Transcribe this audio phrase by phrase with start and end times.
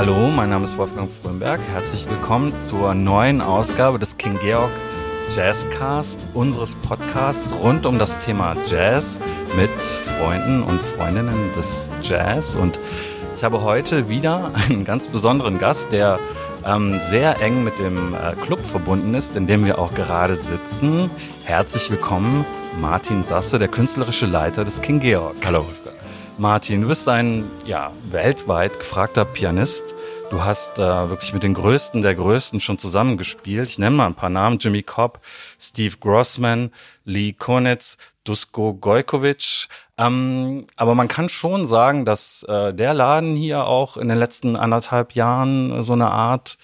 [0.00, 1.60] Hallo, mein Name ist Wolfgang Frömberg.
[1.74, 4.70] Herzlich willkommen zur neuen Ausgabe des King Georg
[5.36, 9.20] Jazzcast, unseres Podcasts rund um das Thema Jazz
[9.54, 12.56] mit Freunden und Freundinnen des Jazz.
[12.56, 12.78] Und
[13.36, 16.18] ich habe heute wieder einen ganz besonderen Gast, der
[16.64, 21.10] ähm, sehr eng mit dem äh, Club verbunden ist, in dem wir auch gerade sitzen.
[21.44, 22.46] Herzlich willkommen,
[22.80, 25.36] Martin Sasse, der künstlerische Leiter des King Georg.
[25.44, 26.00] Hallo Wolfgang.
[26.40, 29.94] Martin, du bist ein ja, weltweit gefragter Pianist.
[30.30, 33.68] Du hast äh, wirklich mit den Größten der Größten schon zusammengespielt.
[33.68, 34.58] Ich nenne mal ein paar Namen.
[34.58, 35.18] Jimmy Cobb,
[35.58, 36.70] Steve Grossman,
[37.04, 39.66] Lee Konitz, Dusko Gojkovic.
[39.98, 44.54] Ähm, aber man kann schon sagen, dass äh, der Laden hier auch in den letzten
[44.54, 46.58] anderthalb Jahren so eine Art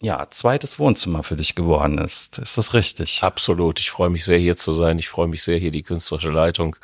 [0.00, 2.38] ja, zweites Wohnzimmer für dich geworden ist.
[2.38, 3.22] Ist das richtig?
[3.22, 3.78] Absolut.
[3.78, 4.98] Ich freue mich sehr, hier zu sein.
[4.98, 6.76] Ich freue mich sehr, hier die künstlerische Leitung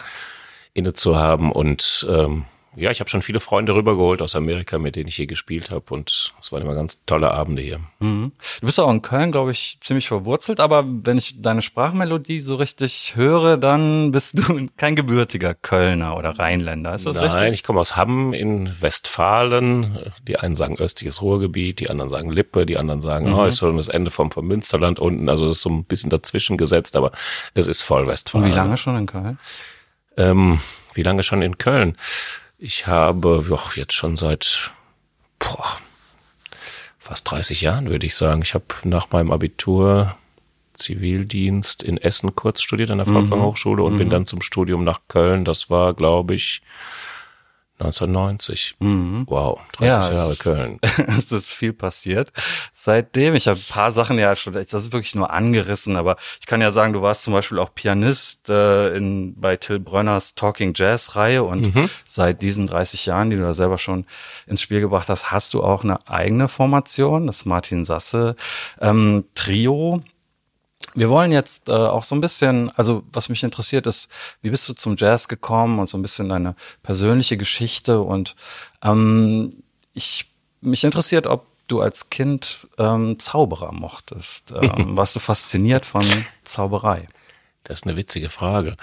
[0.74, 1.50] inne zu haben.
[1.50, 2.44] Und ähm,
[2.76, 5.94] ja, ich habe schon viele Freunde rübergeholt aus Amerika, mit denen ich hier gespielt habe.
[5.94, 7.80] Und es waren immer ganz tolle Abende hier.
[8.00, 8.32] Mhm.
[8.60, 10.60] Du bist auch in Köln, glaube ich, ziemlich verwurzelt.
[10.60, 16.38] Aber wenn ich deine Sprachmelodie so richtig höre, dann bist du kein gebürtiger Kölner oder
[16.38, 16.94] Rheinländer.
[16.94, 17.40] Ist das Nein, richtig?
[17.40, 19.98] Nein, ich komme aus Hamm in Westfalen.
[20.28, 23.34] Die einen sagen östliches Ruhrgebiet, die anderen sagen Lippe, die anderen sagen, mhm.
[23.34, 25.28] oh, ist schon das Ende vom, vom Münsterland unten.
[25.28, 27.12] Also es ist so ein bisschen dazwischen gesetzt, aber
[27.54, 28.44] es ist voll Westfalen.
[28.44, 29.38] Und wie lange schon in Köln?
[30.18, 30.60] Ähm,
[30.94, 31.96] wie lange schon in Köln?
[32.58, 34.72] Ich habe jo, jetzt schon seit
[35.38, 35.78] boah,
[36.98, 38.42] fast 30 Jahren, würde ich sagen.
[38.42, 40.16] Ich habe nach meinem Abitur
[40.72, 43.98] Zivildienst in Essen kurz studiert an der Volkswagen Hochschule und mhm.
[43.98, 45.44] bin dann zum Studium nach Köln.
[45.44, 46.62] Das war, glaube ich,
[47.78, 48.76] 1990.
[48.78, 49.24] Mhm.
[49.28, 50.80] Wow, 30 ja, Jahre es, Köln.
[51.08, 52.32] es ist viel passiert.
[52.72, 56.46] Seitdem, ich habe ein paar Sachen ja schon, das ist wirklich nur angerissen, aber ich
[56.46, 60.72] kann ja sagen, du warst zum Beispiel auch Pianist äh, in, bei Till Brönners Talking
[60.74, 61.90] Jazz Reihe und mhm.
[62.06, 64.06] seit diesen 30 Jahren, die du da selber schon
[64.46, 68.36] ins Spiel gebracht hast, hast du auch eine eigene Formation, das Martin Sasse
[68.80, 70.02] ähm, Trio.
[70.96, 74.68] Wir wollen jetzt äh, auch so ein bisschen, also was mich interessiert ist, wie bist
[74.68, 78.34] du zum Jazz gekommen und so ein bisschen deine persönliche Geschichte und
[78.82, 79.50] ähm,
[79.92, 80.26] ich
[80.62, 84.52] mich interessiert, ob du als Kind ähm, Zauberer mochtest.
[84.52, 86.04] Ähm, warst du fasziniert von
[86.44, 87.06] Zauberei?
[87.64, 88.76] Das ist eine witzige Frage.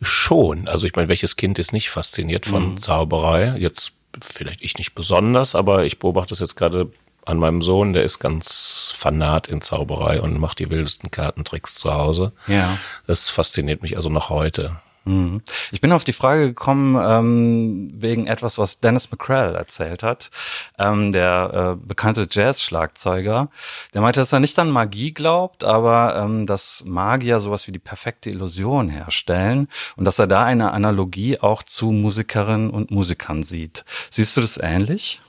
[0.00, 0.68] Schon.
[0.68, 2.76] Also ich meine, welches Kind ist nicht fasziniert von mhm.
[2.76, 3.56] Zauberei?
[3.58, 6.90] Jetzt vielleicht ich nicht besonders, aber ich beobachte es jetzt gerade
[7.28, 11.92] an meinem Sohn, der ist ganz fanat in Zauberei und macht die wildesten Kartentricks zu
[11.92, 12.32] Hause.
[12.46, 12.78] Ja.
[13.06, 14.76] Das fasziniert mich also noch heute.
[15.08, 15.42] Mhm.
[15.70, 20.30] Ich bin auf die Frage gekommen ähm, wegen etwas, was Dennis McCrell erzählt hat,
[20.78, 23.48] ähm, der äh, bekannte Jazz-Schlagzeuger.
[23.94, 27.78] Der meinte, dass er nicht an Magie glaubt, aber ähm, dass Magier sowas wie die
[27.78, 33.84] perfekte Illusion herstellen und dass er da eine Analogie auch zu Musikerinnen und Musikern sieht.
[34.10, 35.22] Siehst du das ähnlich?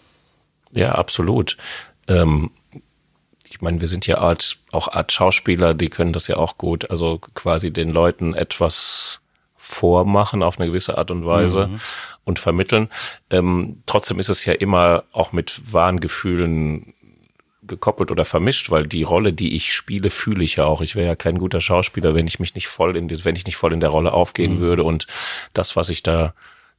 [0.72, 1.58] Ja, absolut.
[2.10, 2.52] Ähm,
[3.50, 6.90] ich meine, wir sind ja Art, auch Art Schauspieler, die können das ja auch gut.
[6.92, 9.22] Also quasi den Leuten etwas
[9.56, 11.80] vormachen auf eine gewisse Art und Weise mhm.
[12.24, 12.90] und vermitteln.
[13.30, 16.94] Ähm, trotzdem ist es ja immer auch mit wahren Gefühlen
[17.64, 20.82] gekoppelt oder vermischt, weil die Rolle, die ich spiele, fühle ich ja auch.
[20.82, 23.58] Ich wäre ja kein guter Schauspieler, wenn ich mich nicht voll in, wenn ich nicht
[23.58, 24.60] voll in der Rolle aufgehen mhm.
[24.60, 25.08] würde und
[25.54, 26.34] das, was ich da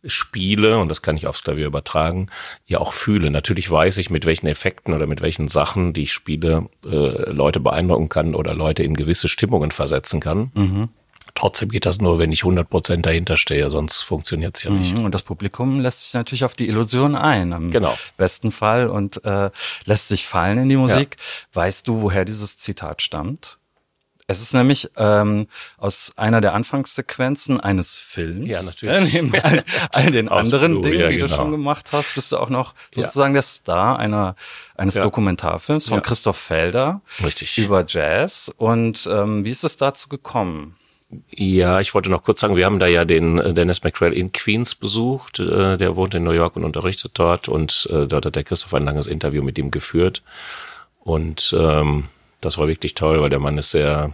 [0.05, 2.28] spiele, und das kann ich aufs Klavier übertragen,
[2.66, 3.31] ja auch fühle.
[3.31, 7.61] Natürlich weiß ich, mit welchen Effekten oder mit welchen Sachen, die ich spiele, äh, Leute
[7.61, 10.50] beeindrucken kann oder Leute in gewisse Stimmungen versetzen kann.
[10.55, 10.88] Mhm.
[11.34, 14.97] Trotzdem geht das nur, wenn ich 100% dahinter stehe, sonst funktioniert es ja nicht.
[14.97, 15.05] Mhm.
[15.05, 17.97] Und das Publikum lässt sich natürlich auf die Illusion ein, im genau.
[18.17, 19.50] besten Fall, und äh,
[19.84, 21.17] lässt sich fallen in die Musik.
[21.19, 21.62] Ja.
[21.62, 23.59] Weißt du, woher dieses Zitat stammt?
[24.31, 28.49] Es ist nämlich ähm, aus einer der Anfangssequenzen eines Films.
[28.49, 29.13] Ja, natürlich.
[29.13, 31.27] Äh, neben all, all den anderen Blue, Dingen, ja, die genau.
[31.27, 33.39] du schon gemacht hast, bist du auch noch sozusagen ja.
[33.39, 34.37] der Star einer,
[34.77, 35.03] eines ja.
[35.03, 37.01] Dokumentarfilms von Christoph Felder.
[37.25, 37.59] Richtig.
[37.59, 38.55] Über Jazz.
[38.57, 40.76] Und ähm, wie ist es dazu gekommen?
[41.31, 44.31] Ja, ich wollte noch kurz sagen, wir haben da ja den äh, Dennis McCrell in
[44.31, 45.41] Queens besucht.
[45.41, 47.49] Äh, der wohnt in New York und unterrichtet dort.
[47.49, 50.23] Und äh, dort hat der Christoph ein langes Interview mit ihm geführt.
[51.00, 52.05] Und ähm,
[52.40, 54.12] das war wirklich toll, weil der Mann ist sehr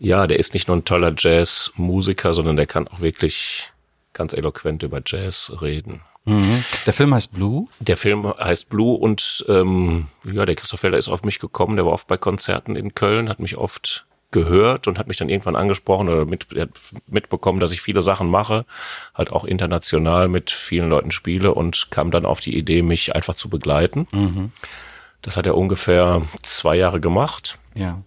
[0.00, 3.70] ja, der ist nicht nur ein toller Jazzmusiker, sondern der kann auch wirklich
[4.14, 6.00] ganz eloquent über Jazz reden.
[6.24, 6.64] Mhm.
[6.86, 7.66] Der Film heißt Blue?
[7.80, 11.84] Der Film heißt Blue und ähm, ja, der Christoph Felder ist auf mich gekommen, der
[11.84, 15.56] war oft bei Konzerten in Köln, hat mich oft gehört und hat mich dann irgendwann
[15.56, 16.46] angesprochen oder mit,
[17.06, 18.64] mitbekommen, dass ich viele Sachen mache,
[19.14, 23.34] halt auch international mit vielen Leuten spiele und kam dann auf die Idee, mich einfach
[23.34, 24.06] zu begleiten.
[24.12, 24.52] Mhm.
[25.22, 27.58] Das hat er ungefähr zwei Jahre gemacht.
[27.74, 28.02] Ja.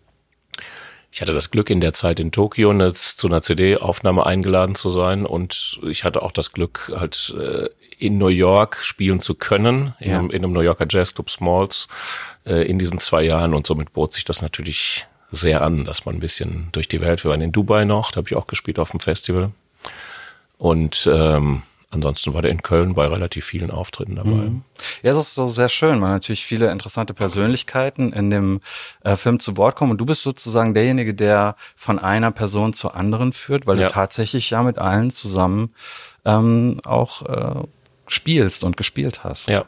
[1.11, 4.89] ich hatte das Glück in der Zeit in Tokio eine, zu einer CD-Aufnahme eingeladen zu
[4.89, 9.93] sein und ich hatte auch das Glück halt äh, in New York spielen zu können,
[9.99, 10.19] ja.
[10.19, 11.87] in, in, einem New Yorker Jazzclub Smalls
[12.45, 16.15] äh, in diesen zwei Jahren und somit bot sich das natürlich sehr an, dass man
[16.15, 18.79] ein bisschen durch die Welt, wir waren in Dubai noch, da habe ich auch gespielt
[18.79, 19.51] auf dem Festival
[20.57, 24.29] und ähm, Ansonsten war der in Köln bei relativ vielen Auftritten dabei.
[24.29, 24.63] Mhm.
[25.03, 28.61] Ja, das ist so sehr schön, weil natürlich viele interessante Persönlichkeiten in dem
[29.03, 29.91] äh, Film zu Wort kommen.
[29.91, 33.87] Und du bist sozusagen derjenige, der von einer Person zur anderen führt, weil ja.
[33.87, 35.73] du tatsächlich ja mit allen zusammen
[36.25, 37.63] ähm, auch äh,
[38.07, 39.47] spielst und gespielt hast.
[39.47, 39.65] Ja.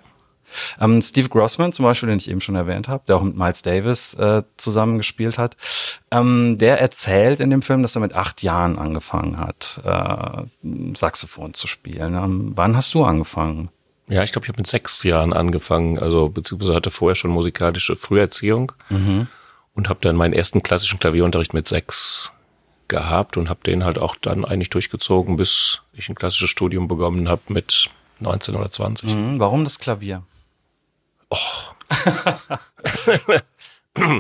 [0.80, 3.62] Ähm, Steve Grossman zum Beispiel, den ich eben schon erwähnt habe, der auch mit Miles
[3.62, 5.56] Davis äh, zusammen gespielt hat,
[6.12, 11.54] ähm, der erzählt in dem Film, dass er mit acht Jahren angefangen hat, äh, Saxophon
[11.54, 12.16] zu spielen.
[12.16, 13.70] Ähm, wann hast du angefangen?
[14.08, 17.96] Ja, ich glaube, ich habe mit sechs Jahren angefangen, also beziehungsweise hatte vorher schon musikalische
[17.96, 19.28] Früherziehung mhm.
[19.74, 22.32] und habe dann meinen ersten klassischen Klavierunterricht mit sechs
[22.88, 27.28] gehabt und habe den halt auch dann eigentlich durchgezogen, bis ich ein klassisches Studium begonnen
[27.30, 27.90] habe mit
[28.20, 29.14] 19 oder 20.
[29.14, 30.24] Mhm, warum das Klavier?
[31.36, 33.34] Oh.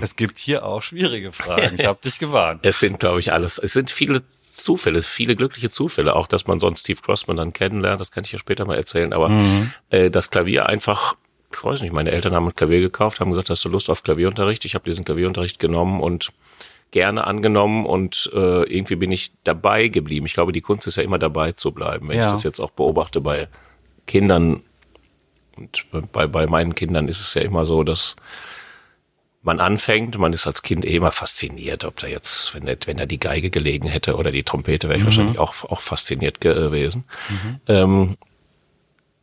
[0.01, 1.75] es gibt hier auch schwierige Fragen.
[1.77, 2.65] Ich habe dich gewarnt.
[2.65, 3.57] Es sind, glaube ich, alles.
[3.57, 4.21] Es sind viele
[4.53, 7.99] Zufälle, viele glückliche Zufälle, auch dass man sonst Steve Crossman dann kennenlernt.
[7.99, 9.13] Das kann ich ja später mal erzählen.
[9.13, 9.71] Aber mhm.
[9.89, 11.15] äh, das Klavier einfach,
[11.51, 14.03] ich weiß nicht, meine Eltern haben ein Klavier gekauft, haben gesagt, hast du Lust auf
[14.03, 14.63] Klavierunterricht?
[14.65, 16.31] Ich habe diesen Klavierunterricht genommen und
[16.91, 20.25] gerne angenommen und äh, irgendwie bin ich dabei geblieben.
[20.25, 22.25] Ich glaube, die Kunst ist ja immer dabei zu bleiben, wenn ja.
[22.25, 23.49] ich das jetzt auch beobachte bei
[24.07, 24.61] Kindern
[25.57, 28.15] und bei, bei meinen Kindern ist es ja immer so, dass
[29.45, 32.97] man anfängt, man ist als Kind eh immer fasziniert, ob da jetzt, wenn, der, wenn
[32.97, 35.07] da die Geige gelegen hätte oder die Trompete, wäre ich mhm.
[35.07, 37.03] wahrscheinlich auch, auch fasziniert gewesen.
[37.29, 37.59] Mhm.
[37.67, 38.17] Ähm,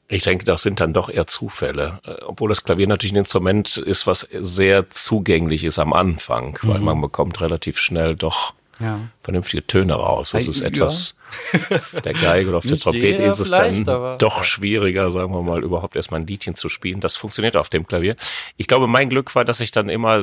[0.08, 2.00] ich denke, das sind dann doch eher Zufälle.
[2.04, 6.78] Äh, obwohl das Klavier natürlich ein Instrument ist, was sehr zugänglich ist am Anfang, weil
[6.78, 6.84] mhm.
[6.84, 9.00] man bekommt relativ schnell doch ja.
[9.20, 10.30] vernünftige Töne raus.
[10.32, 11.14] Das ist etwas,
[11.70, 11.76] ja.
[11.76, 15.62] auf der Geige oder auf der Trompete ist es dann doch schwieriger, sagen wir mal,
[15.62, 17.00] überhaupt erstmal ein Liedchen zu spielen.
[17.00, 18.16] Das funktioniert auf dem Klavier.
[18.56, 20.22] Ich glaube, mein Glück war, dass ich dann immer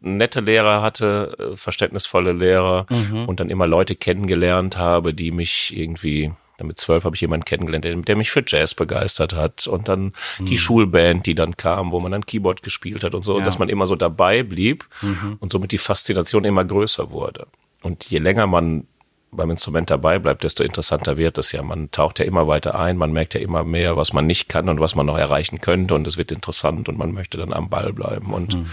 [0.00, 3.26] nette Lehrer hatte, äh, verständnisvolle Lehrer mhm.
[3.26, 6.32] und dann immer Leute kennengelernt habe, die mich irgendwie
[6.64, 10.12] mit zwölf habe ich jemanden kennengelernt, der, der, mich für Jazz begeistert hat und dann
[10.38, 10.46] mhm.
[10.46, 13.44] die Schulband, die dann kam, wo man dann Keyboard gespielt hat und so, ja.
[13.44, 15.36] dass man immer so dabei blieb mhm.
[15.40, 17.46] und somit die Faszination immer größer wurde.
[17.82, 18.86] Und je länger man
[19.32, 21.62] beim Instrument dabei bleibt, desto interessanter wird es ja.
[21.62, 24.68] Man taucht ja immer weiter ein, man merkt ja immer mehr, was man nicht kann
[24.68, 27.68] und was man noch erreichen könnte und es wird interessant und man möchte dann am
[27.68, 28.32] Ball bleiben.
[28.34, 28.66] Und mhm.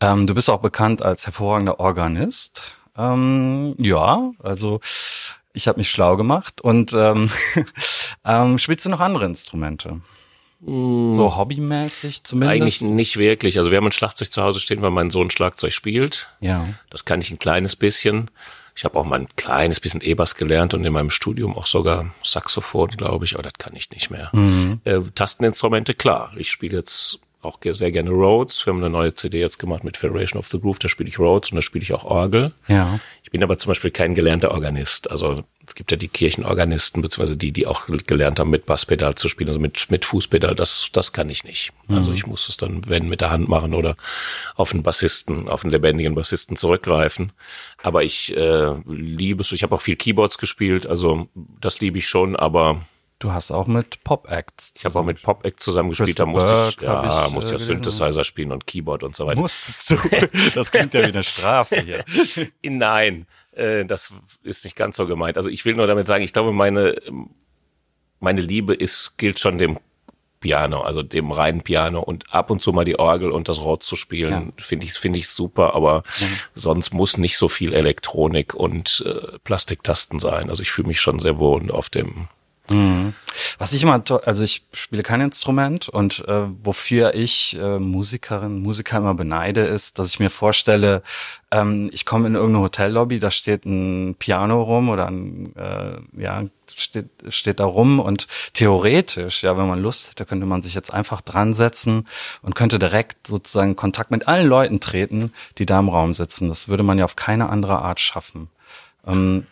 [0.00, 2.76] ähm, du bist auch bekannt als hervorragender Organist.
[2.96, 4.80] Ähm, ja, also
[5.52, 7.30] ich habe mich schlau gemacht und ähm,
[8.24, 10.00] ähm, spielst du noch andere Instrumente?
[10.60, 11.12] Mm.
[11.14, 12.52] So hobbymäßig zumindest?
[12.52, 13.58] Eigentlich nicht wirklich.
[13.58, 16.28] Also wir haben ein Schlagzeug zu Hause stehen, weil mein Sohn Schlagzeug spielt.
[16.40, 16.68] Ja.
[16.90, 18.30] Das kann ich ein kleines bisschen.
[18.74, 22.12] Ich habe auch mal ein kleines bisschen E-Bass gelernt und in meinem Studium auch sogar
[22.22, 24.30] Saxophon, glaube ich, aber das kann ich nicht mehr.
[24.32, 24.80] Mhm.
[24.84, 26.32] Äh, Tasteninstrumente, klar.
[26.36, 28.64] Ich spiele jetzt auch sehr gerne Rhodes.
[28.64, 31.18] Wir haben eine neue CD jetzt gemacht mit Federation of the Groove, da spiele ich
[31.18, 32.52] Rhodes und da spiele ich auch Orgel.
[32.68, 33.00] Ja.
[33.24, 35.10] Ich bin aber zum Beispiel kein gelernter Organist.
[35.10, 39.28] Also es gibt ja die Kirchenorganisten, beziehungsweise die, die auch gelernt haben, mit Basspedal zu
[39.28, 41.72] spielen, also mit, mit Fußpedal, das, das kann ich nicht.
[41.86, 41.96] Mhm.
[41.96, 43.96] Also ich muss es dann, wenn, mit der Hand machen oder
[44.56, 47.32] auf einen Bassisten, auf einen lebendigen Bassisten zurückgreifen.
[47.82, 52.08] Aber ich äh, liebe es, ich habe auch viel Keyboards gespielt, also das liebe ich
[52.08, 52.80] schon, aber
[53.20, 54.74] Du hast auch mit Pop-Acts.
[54.76, 56.20] Ich habe auch mit Pop-Acts zusammengespielt.
[56.20, 59.40] Da musste ich, ja, ich, musste ich äh, Synthesizer spielen und Keyboard und so weiter.
[59.40, 59.96] Musstest du?
[60.54, 62.04] Das klingt ja wie eine Strafe hier.
[62.62, 63.26] Nein,
[63.58, 65.36] äh, das ist nicht ganz so gemeint.
[65.36, 66.96] Also ich will nur damit sagen, ich glaube, meine,
[68.20, 69.78] meine Liebe ist, gilt schon dem
[70.40, 73.82] Piano, also dem reinen Piano und ab und zu mal die Orgel und das Rot
[73.82, 74.64] zu spielen, ja.
[74.64, 76.26] finde ich finde ich super, aber ja.
[76.54, 80.48] sonst muss nicht so viel Elektronik und äh, Plastiktasten sein.
[80.48, 82.28] Also ich fühle mich schon sehr wohl auf dem
[82.68, 83.14] Mhm.
[83.58, 88.98] Was ich immer, also ich spiele kein Instrument und äh, wofür ich äh, Musikerin, Musiker
[88.98, 91.02] immer beneide, ist, dass ich mir vorstelle,
[91.50, 96.44] ähm, ich komme in irgendeine Hotellobby, da steht ein Piano rum oder ein, äh, ja,
[96.74, 100.92] steht, steht da rum und theoretisch, ja, wenn man Lust hätte, könnte man sich jetzt
[100.92, 102.06] einfach dran setzen
[102.42, 106.48] und könnte direkt sozusagen Kontakt mit allen Leuten treten, die da im Raum sitzen.
[106.48, 108.48] Das würde man ja auf keine andere Art schaffen.
[109.06, 109.46] Ähm,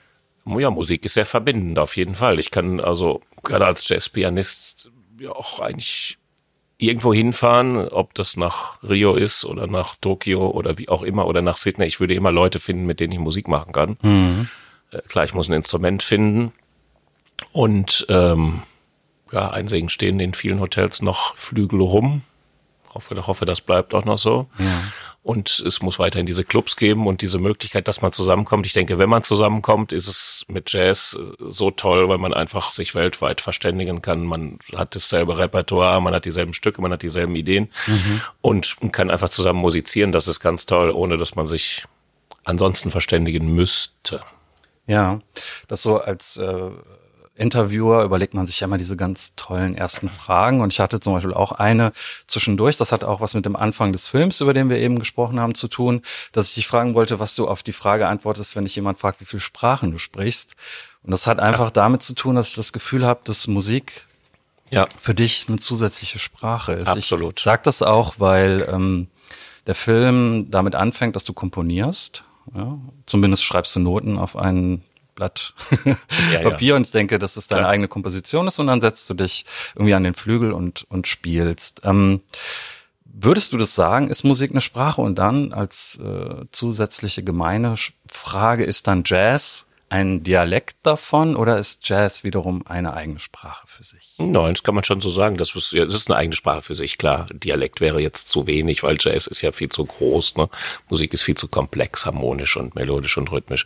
[0.46, 2.38] ja, Musik ist sehr verbindend, auf jeden Fall.
[2.38, 6.18] Ich kann also gerade als Jazzpianist ja auch eigentlich
[6.78, 11.42] irgendwo hinfahren, ob das nach Rio ist oder nach Tokio oder wie auch immer oder
[11.42, 11.86] nach Sydney.
[11.86, 13.96] Ich würde immer Leute finden, mit denen ich Musik machen kann.
[14.02, 14.48] Mhm.
[14.90, 16.52] Äh, klar, ich muss ein Instrument finden.
[17.52, 18.62] Und ähm,
[19.32, 22.22] ja, einsehen stehen in vielen Hotels noch Flügel rum.
[22.94, 24.48] Hoffe, hoffe, das bleibt auch noch so.
[24.58, 24.82] Ja.
[25.26, 28.64] Und es muss weiterhin diese Clubs geben und diese Möglichkeit, dass man zusammenkommt.
[28.64, 32.70] Ich denke, wenn man zusammenkommt, ist es mit Jazz äh, so toll, weil man einfach
[32.70, 34.22] sich weltweit verständigen kann.
[34.22, 38.20] Man hat dasselbe Repertoire, man hat dieselben Stücke, man hat dieselben Ideen mhm.
[38.40, 40.12] und kann einfach zusammen musizieren.
[40.12, 41.84] Das ist ganz toll, ohne dass man sich
[42.44, 44.20] ansonsten verständigen müsste.
[44.86, 45.18] Ja,
[45.66, 46.70] das so als äh,
[47.36, 50.60] Interviewer überlegt man sich ja immer diese ganz tollen ersten Fragen.
[50.62, 51.92] Und ich hatte zum Beispiel auch eine
[52.26, 55.38] zwischendurch, das hat auch was mit dem Anfang des Films, über den wir eben gesprochen
[55.38, 56.02] haben, zu tun,
[56.32, 59.20] dass ich dich fragen wollte, was du auf die Frage antwortest, wenn dich jemand fragt,
[59.20, 60.56] wie viele Sprachen du sprichst.
[61.02, 61.70] Und das hat einfach ja.
[61.70, 64.06] damit zu tun, dass ich das Gefühl habe, dass Musik
[64.70, 64.88] ja.
[64.98, 66.88] für dich eine zusätzliche Sprache ist.
[66.88, 67.38] Absolut.
[67.38, 69.08] Ich sag das auch, weil ähm,
[69.66, 72.24] der Film damit anfängt, dass du komponierst.
[72.54, 72.78] Ja?
[73.04, 74.82] Zumindest schreibst du Noten auf einen
[75.16, 75.54] Blatt
[76.32, 76.76] ja, Papier ja.
[76.76, 77.72] und denke, dass es deine Klar.
[77.72, 79.44] eigene Komposition ist und dann setzt du dich
[79.74, 81.80] irgendwie an den Flügel und, und spielst.
[81.82, 82.20] Ähm,
[83.04, 85.00] würdest du das sagen, ist Musik eine Sprache?
[85.00, 87.74] Und dann als äh, zusätzliche gemeine
[88.06, 93.84] Frage ist dann Jazz ein Dialekt davon oder ist Jazz wiederum eine eigene Sprache für
[93.84, 94.14] sich?
[94.18, 95.36] Nein, das kann man schon so sagen.
[95.36, 96.98] Das ist, das ist eine eigene Sprache für sich.
[96.98, 100.36] Klar, Dialekt wäre jetzt zu wenig, weil Jazz ist ja viel zu groß.
[100.36, 100.48] Ne?
[100.88, 103.64] Musik ist viel zu komplex, harmonisch und melodisch und rhythmisch.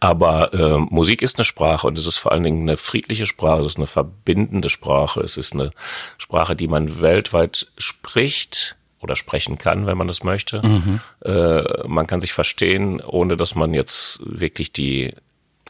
[0.00, 3.60] Aber äh, Musik ist eine Sprache und es ist vor allen Dingen eine friedliche Sprache.
[3.60, 5.20] Es ist eine verbindende Sprache.
[5.20, 5.70] Es ist eine
[6.18, 10.66] Sprache, die man weltweit spricht oder sprechen kann, wenn man das möchte.
[10.66, 11.00] Mhm.
[11.24, 15.14] Äh, man kann sich verstehen, ohne dass man jetzt wirklich die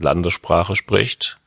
[0.03, 1.39] Landessprache spricht.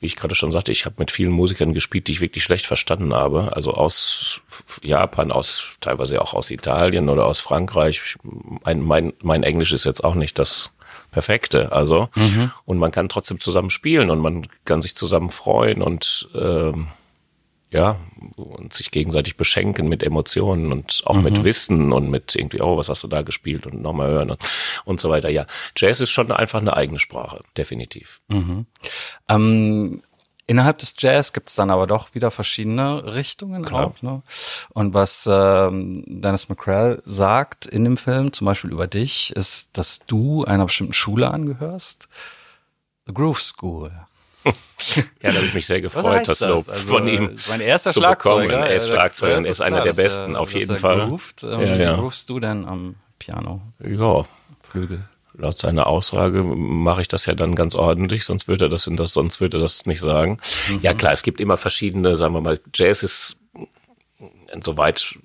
[0.00, 2.66] Wie ich gerade schon sagte, ich habe mit vielen Musikern gespielt, die ich wirklich schlecht
[2.66, 3.54] verstanden habe.
[3.54, 4.40] Also aus
[4.82, 8.16] Japan, aus teilweise auch aus Italien oder aus Frankreich.
[8.22, 10.72] Mein, mein, mein Englisch ist jetzt auch nicht das
[11.10, 11.72] Perfekte.
[11.72, 12.50] Also mhm.
[12.64, 16.88] und man kann trotzdem zusammen spielen und man kann sich zusammen freuen und ähm,
[17.74, 17.96] ja,
[18.36, 21.24] und sich gegenseitig beschenken mit Emotionen und auch mhm.
[21.24, 24.40] mit Wissen und mit irgendwie, oh, was hast du da gespielt und nochmal hören und,
[24.84, 25.28] und so weiter.
[25.28, 25.44] Ja,
[25.76, 28.20] Jazz ist schon einfach eine eigene Sprache, definitiv.
[28.28, 28.66] Mhm.
[29.28, 30.02] Ähm,
[30.46, 33.88] innerhalb des Jazz gibt es dann aber doch wieder verschiedene Richtungen Klar.
[33.88, 34.02] auch.
[34.02, 34.22] Ne?
[34.70, 40.06] Und was ähm, Dennis McCrell sagt in dem Film, zum Beispiel über dich, ist, dass
[40.06, 42.08] du einer bestimmten Schule angehörst.
[43.06, 43.90] The Groove School.
[45.22, 48.00] ja, da habe ich mich sehr gefreut, das Lob also, von ihm mein erster zu
[48.00, 48.46] Schlagzeuger.
[48.46, 48.66] bekommen.
[48.66, 51.08] Er ist Schlagzeuger und er ist einer der besten, auf jeden Fall.
[51.08, 51.42] Groovt.
[51.42, 51.96] Ähm, ja, ja.
[51.96, 53.62] Groovst du denn am Piano?
[53.80, 54.24] Ja.
[54.62, 55.04] Flügel.
[55.36, 59.12] Laut seiner Aussage mache ich das ja dann ganz ordentlich, sonst würde er das, das
[59.12, 60.38] sonst würde er das nicht sagen.
[60.68, 60.80] Mhm.
[60.82, 63.38] Ja klar, es gibt immer verschiedene, sagen wir mal, Jazz ist
[64.52, 65.18] insoweit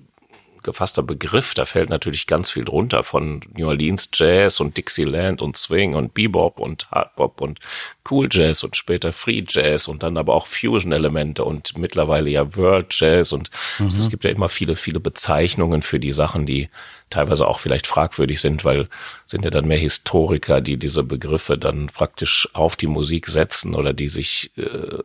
[0.62, 1.54] gefasster Begriff.
[1.54, 6.14] Da fällt natürlich ganz viel drunter von New Orleans Jazz und Dixieland und Swing und
[6.14, 7.60] Bebop und Hardbop und
[8.08, 12.88] Cool Jazz und später Free Jazz und dann aber auch Fusion-Elemente und mittlerweile ja World
[12.90, 13.86] Jazz und mhm.
[13.86, 16.68] es gibt ja immer viele, viele Bezeichnungen für die Sachen, die
[17.10, 18.88] teilweise auch vielleicht fragwürdig sind, weil
[19.26, 23.92] sind ja dann mehr Historiker, die diese Begriffe dann praktisch auf die Musik setzen oder
[23.92, 25.02] die sich äh,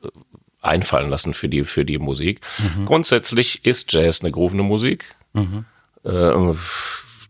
[0.62, 2.42] einfallen lassen für die, für die Musik.
[2.58, 2.86] Mhm.
[2.86, 5.06] Grundsätzlich ist Jazz eine groovende Musik
[5.36, 5.66] mhm.
[6.04, 6.56] äh,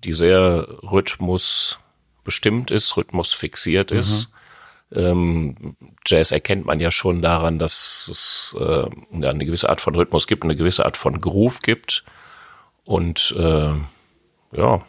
[0.04, 1.80] die sehr Rhythmus
[2.24, 3.98] bestimmt ist, Rhythmus fixiert mhm.
[3.98, 4.32] ist.
[4.94, 10.28] Ähm, Jazz erkennt man ja schon daran, dass es äh, eine gewisse Art von Rhythmus
[10.28, 12.04] gibt, eine gewisse Art von Groove gibt.
[12.84, 13.74] Und äh,
[14.52, 14.86] ja,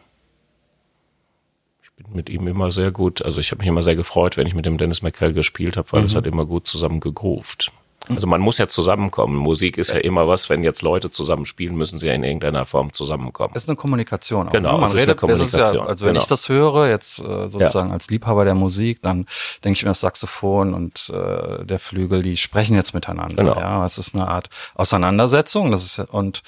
[1.82, 4.46] ich bin mit ihm immer sehr gut, also ich habe mich immer sehr gefreut, wenn
[4.46, 6.18] ich mit dem Dennis McKell gespielt habe, weil es mhm.
[6.18, 7.73] hat immer gut zusammen gegroovt.
[8.08, 9.36] Also man muss ja zusammenkommen.
[9.36, 12.64] Musik ist ja immer was, wenn jetzt Leute zusammen spielen, müssen sie ja in irgendeiner
[12.64, 13.52] Form zusammenkommen.
[13.54, 14.48] Es ist eine Kommunikation.
[14.48, 14.80] Auch, genau, ne?
[14.80, 15.84] man redet, eine Kommunikation.
[15.84, 16.22] Ja, also wenn genau.
[16.22, 17.94] ich das höre, jetzt äh, sozusagen ja.
[17.94, 19.26] als Liebhaber der Musik, dann
[19.64, 23.36] denke ich mir das Saxophon und äh, der Flügel, die sprechen jetzt miteinander.
[23.36, 23.58] Genau.
[23.58, 25.70] Ja, es ist eine Art Auseinandersetzung.
[25.70, 26.42] Das ist und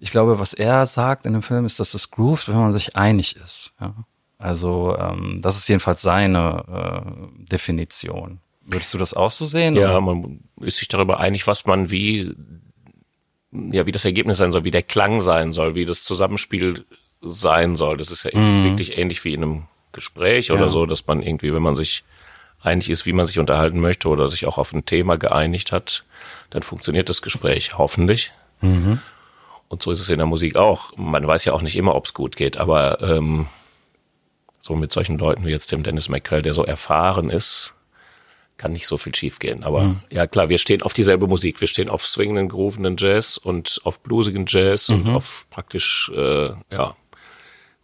[0.00, 2.96] ich glaube, was er sagt in dem Film ist, dass das groovt, wenn man sich
[2.96, 3.72] einig ist.
[3.80, 3.94] Ja?
[4.38, 8.40] Also ähm, das ist jedenfalls seine äh, Definition.
[8.70, 9.74] Würdest du das auch so sehen?
[9.74, 10.00] Ja, oder?
[10.02, 12.34] man ist sich darüber einig, was man wie,
[13.50, 16.84] ja, wie das Ergebnis sein soll, wie der Klang sein soll, wie das Zusammenspiel
[17.22, 17.96] sein soll.
[17.96, 18.64] Das ist ja mhm.
[18.64, 20.54] wirklich ähnlich wie in einem Gespräch ja.
[20.54, 22.04] oder so, dass man irgendwie, wenn man sich
[22.62, 26.04] einig ist, wie man sich unterhalten möchte oder sich auch auf ein Thema geeinigt hat,
[26.50, 28.32] dann funktioniert das Gespräch hoffentlich.
[28.60, 29.00] Mhm.
[29.68, 30.96] Und so ist es in der Musik auch.
[30.96, 33.46] Man weiß ja auch nicht immer, ob es gut geht, aber ähm,
[34.58, 37.74] so mit solchen Leuten wie jetzt dem Dennis McCall, der so erfahren ist,
[38.58, 39.64] kann nicht so viel schiefgehen.
[39.64, 40.00] Aber mhm.
[40.10, 41.60] ja klar, wir stehen auf dieselbe Musik.
[41.60, 44.96] Wir stehen auf swingenden, groovenden Jazz und auf bluesigen Jazz mhm.
[44.96, 46.94] und auf praktisch äh, ja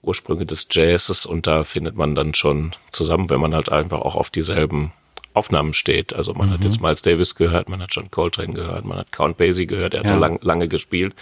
[0.02, 4.16] Ursprünge des Jazzes und da findet man dann schon zusammen, wenn man halt einfach auch
[4.16, 4.92] auf dieselben
[5.32, 6.12] Aufnahmen steht.
[6.12, 6.52] Also man mhm.
[6.52, 9.94] hat jetzt Miles Davis gehört, man hat John Coltrane gehört, man hat Count Basie gehört,
[9.94, 10.16] er hat ja.
[10.16, 11.14] lang, lange gespielt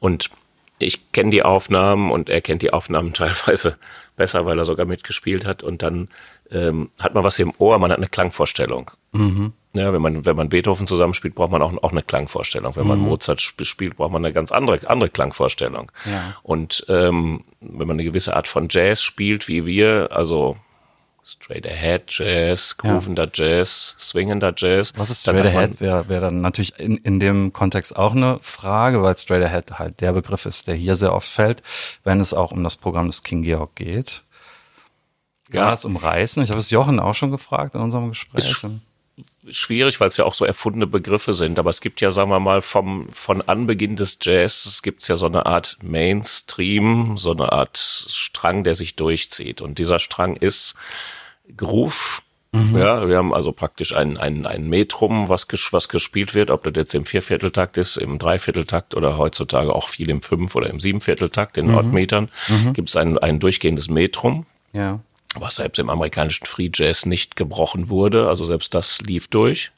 [0.00, 0.30] und
[0.78, 3.76] ich kenne die Aufnahmen und er kennt die Aufnahmen teilweise
[4.16, 5.62] besser, weil er sogar mitgespielt hat.
[5.62, 6.08] Und dann
[6.50, 8.90] ähm, hat man was im Ohr, man hat eine Klangvorstellung.
[9.12, 9.52] Mhm.
[9.74, 12.74] Ja, wenn man, wenn man Beethoven zusammenspielt, braucht man auch, auch eine Klangvorstellung.
[12.74, 13.06] Wenn man mhm.
[13.06, 15.92] Mozart spielt, braucht man eine ganz andere, andere Klangvorstellung.
[16.04, 16.36] Ja.
[16.42, 20.56] Und ähm, wenn man eine gewisse Art von Jazz spielt, wie wir, also
[21.28, 23.58] Straight Ahead Jazz, groovender ja.
[23.58, 24.94] Jazz, swingender Jazz.
[24.96, 25.78] Was ist Straight Ahead?
[25.78, 30.00] Wäre wär dann natürlich in, in dem Kontext auch eine Frage, weil Straight Ahead halt
[30.00, 31.62] der Begriff ist, der hier sehr oft fällt,
[32.02, 34.22] wenn es auch um das Programm des King Georg geht.
[35.50, 35.70] Kann ja.
[35.70, 36.42] das umreißen?
[36.42, 38.48] Ich habe es Jochen auch schon gefragt in unserem Gespräch.
[38.48, 38.66] Ist
[39.50, 41.58] schwierig, weil es ja auch so erfundene Begriffe sind.
[41.58, 45.16] Aber es gibt ja, sagen wir mal, vom, von Anbeginn des Jazz, es gibt ja
[45.16, 49.60] so eine Art Mainstream, so eine Art Strang, der sich durchzieht.
[49.60, 50.74] Und dieser Strang ist
[51.56, 52.22] Groove.
[52.52, 52.78] Mhm.
[52.78, 56.64] Ja, wir haben also praktisch ein, ein, ein Metrum, was, ges was gespielt wird, ob
[56.64, 60.80] das jetzt im Viervierteltakt ist, im Dreivierteltakt oder heutzutage auch viel im Fünf- oder im
[60.80, 61.72] Siebenvierteltakt, in mhm.
[61.72, 62.72] Nordmetern, mhm.
[62.72, 64.46] gibt es ein, ein durchgehendes Metrum.
[64.72, 65.00] Ja
[65.34, 68.28] was selbst im amerikanischen Free Jazz nicht gebrochen wurde.
[68.28, 69.70] Also selbst das lief durch.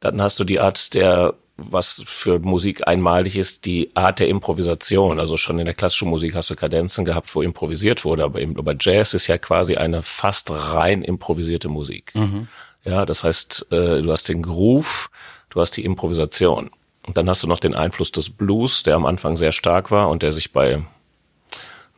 [0.00, 5.18] Dann hast du die Art der, was für Musik einmalig ist, die Art der Improvisation.
[5.18, 8.58] Also schon in der klassischen Musik hast du Kadenzen gehabt, wo improvisiert wurde, aber, eben,
[8.58, 12.12] aber Jazz ist ja quasi eine fast rein improvisierte Musik.
[12.14, 12.48] Mhm.
[12.84, 15.10] Ja, das heißt, äh, du hast den Groove,
[15.50, 16.70] du hast die Improvisation.
[17.06, 20.08] Und dann hast du noch den Einfluss des Blues, der am Anfang sehr stark war
[20.08, 20.82] und der sich bei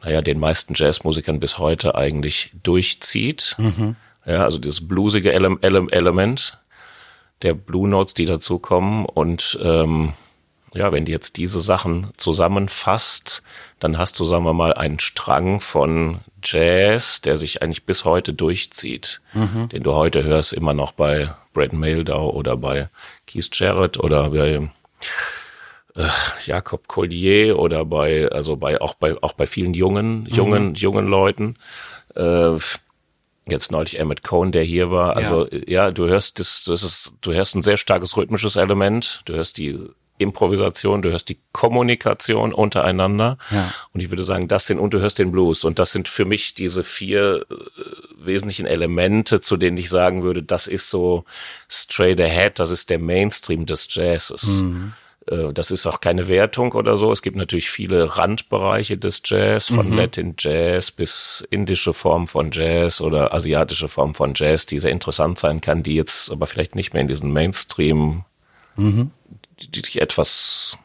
[0.03, 3.57] naja, den meisten Jazzmusikern bis heute eigentlich durchzieht.
[3.59, 3.97] Mhm.
[4.25, 6.59] Ja, also dieses bluesige Ele Ele Element
[7.43, 9.05] der Blue Notes, die dazukommen.
[9.05, 10.13] Und ähm,
[10.75, 13.43] ja, wenn du jetzt diese Sachen zusammenfasst,
[13.79, 18.33] dann hast du, sagen wir mal, einen Strang von Jazz, der sich eigentlich bis heute
[18.35, 19.69] durchzieht, mhm.
[19.71, 22.89] den du heute hörst immer noch bei Brad Mehldau oder bei
[23.27, 24.71] Keith Jarrett oder bei
[25.97, 26.09] äh,
[26.45, 30.75] Jakob Collier oder bei, also bei, auch bei, auch bei vielen jungen, jungen, mhm.
[30.75, 31.57] jungen Leuten.
[32.15, 32.57] Äh,
[33.51, 35.17] jetzt neulich Emmett Cohn, der hier war.
[35.17, 39.23] Also ja, ja du hörst das, das ist, du hörst ein sehr starkes rhythmisches Element.
[39.25, 39.79] Du hörst die
[40.19, 43.39] Improvisation, du hörst die Kommunikation untereinander.
[43.51, 43.73] Ja.
[43.93, 45.65] Und ich würde sagen, das sind, und du hörst den Blues.
[45.65, 47.55] Und das sind für mich diese vier äh,
[48.19, 51.25] wesentlichen Elemente, zu denen ich sagen würde, das ist so
[51.69, 54.63] straight ahead, das ist der Mainstream des Jazzes.
[54.63, 54.93] Mhm.
[55.31, 57.13] Äh, das ist auch keine Wertung oder so.
[57.13, 59.97] Es gibt natürlich viele Randbereiche des Jazz, von mhm.
[59.97, 65.39] Latin Jazz bis indische Form von Jazz oder asiatische Form von Jazz, die sehr interessant
[65.39, 68.25] sein kann, die jetzt aber vielleicht nicht mehr in diesen Mainstream,
[68.77, 69.11] mhm.
[69.59, 70.79] die sich etwas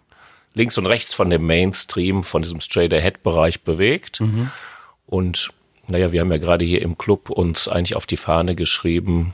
[0.53, 4.21] links und rechts von dem Mainstream, von diesem Straight Ahead Bereich bewegt.
[4.21, 4.51] Mhm.
[5.08, 5.49] Und
[5.88, 9.34] naja, wir haben ja gerade hier im Club uns eigentlich auf die Fahne geschrieben,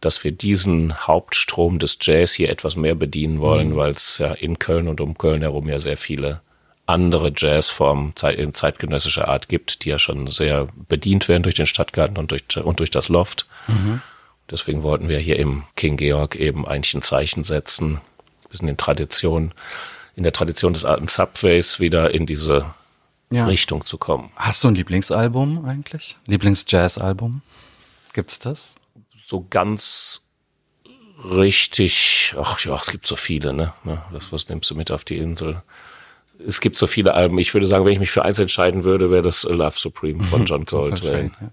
[0.00, 3.76] dass wir diesen Hauptstrom des Jazz hier etwas mehr bedienen wollen, mhm.
[3.76, 6.40] weil es ja in Köln und um Köln herum ja sehr viele
[6.86, 12.18] andere Jazzformen in zeitgenössischer Art gibt, die ja schon sehr bedient werden durch den Stadtgarten
[12.18, 13.46] und durch, und durch das Loft.
[13.68, 14.00] Mhm.
[14.50, 18.76] Deswegen wollten wir hier im King Georg eben eigentlich ein Zeichen setzen, ein bisschen in
[18.76, 19.52] Tradition,
[20.16, 22.66] in der Tradition des alten Subways wieder in diese
[23.30, 23.46] ja.
[23.46, 24.30] Richtung zu kommen.
[24.34, 26.16] Hast du ein Lieblingsalbum eigentlich?
[26.26, 27.42] Lieblingsjazz-Album?
[28.12, 28.74] Gibt's das?
[29.30, 30.26] So ganz
[31.24, 33.72] richtig, ach ja, es gibt so viele, ne?
[34.10, 35.62] Was, was nimmst du mit auf die Insel?
[36.46, 37.38] es gibt so viele Alben.
[37.38, 40.44] Ich würde sagen, wenn ich mich für eins entscheiden würde, wäre das Love Supreme von
[40.46, 41.30] John Coltrane.
[41.40, 41.50] ja.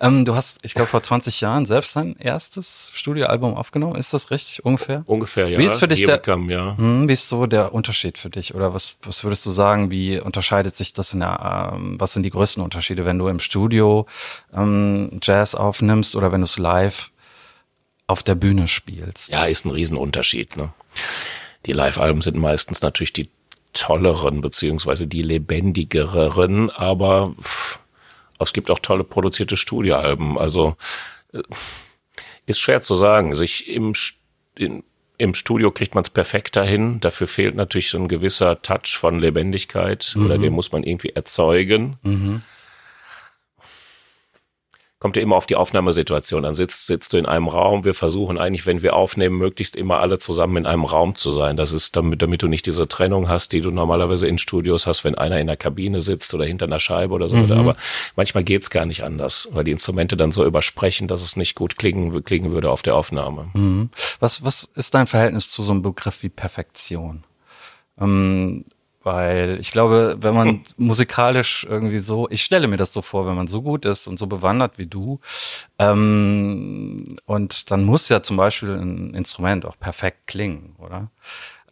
[0.00, 3.96] ähm, du hast, ich glaube, vor 20 Jahren selbst dein erstes Studioalbum aufgenommen.
[3.96, 5.02] Ist das richtig ungefähr?
[5.06, 5.58] Ungefähr, ja.
[5.58, 6.76] Wie ist für dich der, kam, ja.
[6.76, 8.54] Hm, wie ist so der Unterschied für dich?
[8.54, 9.90] Oder was, was würdest du sagen?
[9.90, 13.40] Wie unterscheidet sich das in der, ähm, was sind die größten Unterschiede, wenn du im
[13.40, 14.06] Studio
[14.54, 17.10] ähm, Jazz aufnimmst oder wenn du es live
[18.08, 19.30] auf der Bühne spielst?
[19.30, 20.72] Ja, ist ein Riesenunterschied, ne?
[21.66, 23.30] Die Live-Alben sind meistens natürlich die
[23.72, 27.78] tolleren, beziehungsweise die lebendigeren, aber pff,
[28.40, 30.38] es gibt auch tolle produzierte Studioalben.
[30.38, 30.76] Also
[31.32, 31.42] äh,
[32.46, 33.34] ist schwer zu sagen.
[33.34, 33.92] Sich im,
[34.56, 34.82] in,
[35.18, 37.00] im Studio kriegt man es perfekt dahin.
[37.00, 40.24] Dafür fehlt natürlich so ein gewisser Touch von Lebendigkeit mhm.
[40.24, 41.98] oder den muss man irgendwie erzeugen.
[42.02, 42.42] Mhm
[44.98, 46.54] kommt ja immer auf die Aufnahmesituation an.
[46.54, 50.18] Sitzt, sitzt du in einem Raum, wir versuchen eigentlich, wenn wir aufnehmen, möglichst immer alle
[50.18, 51.56] zusammen in einem Raum zu sein.
[51.56, 55.04] Das ist damit, damit du nicht diese Trennung hast, die du normalerweise in Studios hast,
[55.04, 57.36] wenn einer in der Kabine sitzt oder hinter einer Scheibe oder so.
[57.36, 57.52] Mhm.
[57.52, 57.76] Aber
[58.16, 61.78] manchmal geht's gar nicht anders, weil die Instrumente dann so übersprechen, dass es nicht gut
[61.78, 63.50] klingen, klingen würde auf der Aufnahme.
[63.54, 63.90] Mhm.
[64.18, 67.22] Was, was ist dein Verhältnis zu so einem Begriff wie Perfektion?
[68.00, 68.64] Ähm,
[69.08, 70.62] weil ich glaube, wenn man hm.
[70.76, 74.18] musikalisch irgendwie so, ich stelle mir das so vor, wenn man so gut ist und
[74.18, 75.18] so bewandert wie du,
[75.78, 81.10] ähm, und dann muss ja zum Beispiel ein Instrument auch perfekt klingen, oder?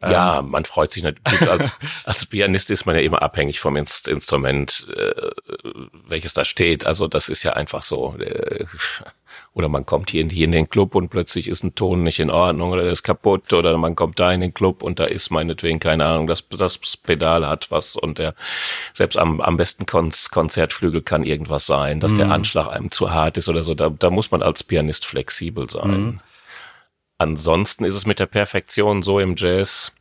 [0.03, 0.51] Ja, ähm.
[0.51, 1.49] man freut sich natürlich.
[1.49, 5.31] Als, als Pianist ist man ja immer abhängig vom Instrument, äh,
[6.07, 6.87] welches da steht.
[6.87, 8.15] Also das ist ja einfach so.
[8.19, 8.67] Äh,
[9.57, 12.21] oder man kommt hier in, hier in den Club und plötzlich ist ein Ton nicht
[12.21, 15.05] in Ordnung oder der ist kaputt oder man kommt da in den Club und da
[15.05, 18.35] ist meinetwegen keine Ahnung, das, das Pedal hat was und der
[18.93, 22.17] selbst am, am besten Konzertflügel kann irgendwas sein, dass mhm.
[22.17, 23.75] der Anschlag einem zu hart ist oder so.
[23.75, 25.91] Da, da muss man als Pianist flexibel sein.
[25.91, 26.21] Mhm.
[27.19, 29.93] Ansonsten ist es mit der Perfektion so im Jazz.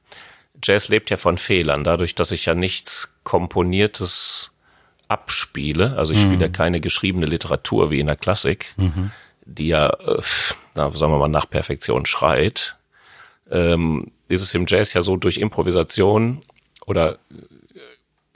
[0.61, 4.51] Jazz lebt ja von Fehlern, dadurch, dass ich ja nichts Komponiertes
[5.07, 5.97] abspiele.
[5.97, 6.33] Also ich mhm.
[6.33, 9.11] spiele keine geschriebene Literatur wie in der Klassik, mhm.
[9.45, 10.21] die ja, äh,
[10.75, 12.77] na, sagen wir mal, nach Perfektion schreit.
[13.49, 16.41] Ähm, ist es im Jazz ja so durch Improvisation
[16.85, 17.19] oder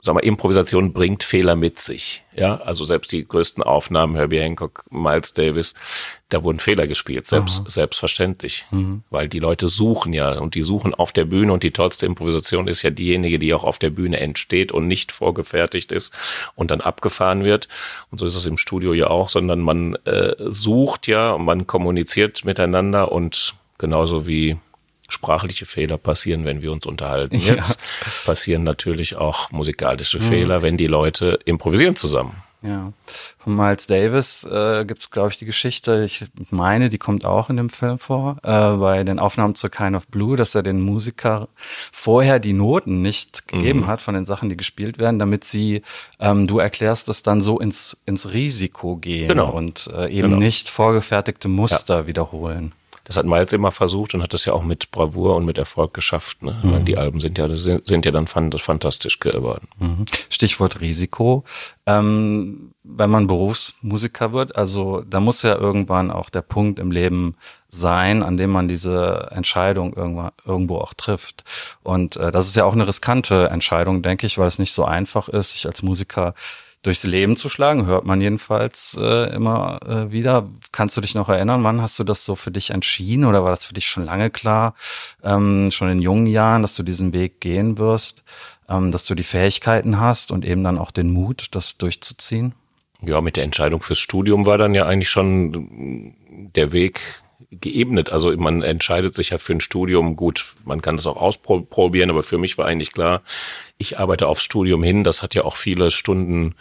[0.02, 2.24] sag mal, Improvisation bringt Fehler mit sich.
[2.34, 5.74] Ja, also selbst die größten Aufnahmen, Herbie Hancock, Miles Davis,
[6.30, 7.70] da wurden Fehler gespielt, selbst, Aha.
[7.70, 8.66] selbstverständlich.
[8.70, 9.02] Mhm.
[9.10, 12.68] Weil die Leute suchen ja und die suchen auf der Bühne und die tollste Improvisation
[12.68, 16.12] ist ja diejenige, die auch auf der Bühne entsteht und nicht vorgefertigt ist
[16.54, 17.68] und dann abgefahren wird.
[18.10, 21.66] Und so ist es im Studio ja auch, sondern man äh, sucht ja und man
[21.66, 24.56] kommuniziert miteinander und genauso wie
[25.10, 27.36] sprachliche Fehler passieren, wenn wir uns unterhalten.
[27.36, 28.10] Jetzt ja.
[28.24, 30.22] passieren natürlich auch musikalische mhm.
[30.22, 32.42] Fehler, wenn die Leute improvisieren zusammen.
[32.62, 32.92] Ja,
[33.38, 37.48] von Miles Davis äh, gibt es, glaube ich, die Geschichte, ich meine, die kommt auch
[37.48, 40.82] in dem Film vor, äh, bei den Aufnahmen zu Kind of Blue, dass er den
[40.82, 41.48] Musiker
[41.90, 43.86] vorher die Noten nicht gegeben mhm.
[43.86, 45.80] hat von den Sachen, die gespielt werden, damit sie,
[46.18, 49.52] ähm, du erklärst es dann so ins, ins Risiko gehen genau.
[49.52, 50.36] und äh, eben genau.
[50.36, 52.06] nicht vorgefertigte Muster ja.
[52.06, 52.74] wiederholen.
[53.10, 55.94] Das hat Miles immer versucht und hat das ja auch mit Bravour und mit Erfolg
[55.94, 56.44] geschafft.
[56.44, 56.56] Ne?
[56.62, 56.84] Mhm.
[56.84, 59.66] Die Alben sind ja, sind, ja dann fantastisch geworden.
[59.80, 60.04] Mhm.
[60.28, 61.42] Stichwort Risiko.
[61.86, 67.34] Ähm, wenn man Berufsmusiker wird, also da muss ja irgendwann auch der Punkt im Leben
[67.68, 71.42] sein, an dem man diese Entscheidung irgendwann, irgendwo auch trifft.
[71.82, 74.84] Und äh, das ist ja auch eine riskante Entscheidung, denke ich, weil es nicht so
[74.84, 76.34] einfach ist, sich als Musiker
[76.82, 80.48] durchs Leben zu schlagen, hört man jedenfalls äh, immer äh, wieder.
[80.72, 83.50] Kannst du dich noch erinnern, wann hast du das so für dich entschieden oder war
[83.50, 84.74] das für dich schon lange klar,
[85.22, 88.24] ähm, schon in jungen Jahren, dass du diesen Weg gehen wirst,
[88.68, 92.54] ähm, dass du die Fähigkeiten hast und eben dann auch den Mut, das durchzuziehen?
[93.02, 96.14] Ja, mit der Entscheidung fürs Studium war dann ja eigentlich schon
[96.54, 97.00] der Weg
[97.50, 98.10] geebnet.
[98.10, 100.16] Also man entscheidet sich ja für ein Studium.
[100.16, 103.22] Gut, man kann das auch ausprobieren, aber für mich war eigentlich klar,
[103.78, 105.04] ich arbeite aufs Studium hin.
[105.04, 106.54] Das hat ja auch viele Stunden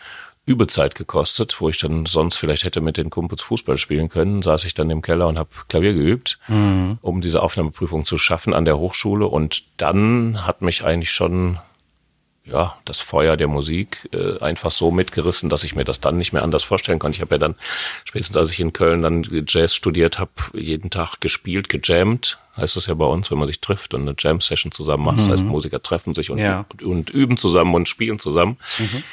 [0.45, 4.65] Übezeit gekostet, wo ich dann sonst vielleicht hätte mit den Kumpels Fußball spielen können, saß
[4.65, 6.97] ich dann im Keller und habe Klavier geübt, mhm.
[7.02, 9.28] um diese Aufnahmeprüfung zu schaffen an der Hochschule.
[9.28, 11.60] Und dann hat mich eigentlich schon
[12.51, 16.33] ja, das Feuer der Musik äh, einfach so mitgerissen, dass ich mir das dann nicht
[16.33, 17.17] mehr anders vorstellen konnte.
[17.17, 17.55] Ich habe ja dann,
[18.05, 22.88] spätestens als ich in Köln dann Jazz studiert habe, jeden Tag gespielt, gejammt, heißt das
[22.88, 25.17] ja bei uns, wenn man sich trifft und eine Jam-Session zusammen macht.
[25.17, 25.19] Mhm.
[25.19, 25.51] Das heißt, mhm.
[25.51, 26.65] Musiker treffen sich und, ja.
[26.71, 28.57] und, und, üben zusammen und spielen zusammen.
[28.79, 29.03] Mhm.